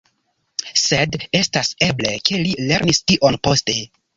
[0.83, 3.79] Sed estas eble, ke li lernis tion poste.